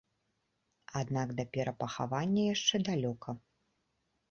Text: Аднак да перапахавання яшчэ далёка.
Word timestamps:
Аднак 1.01 1.35
да 1.41 1.45
перапахавання 1.59 2.43
яшчэ 2.55 2.83
далёка. 2.91 3.39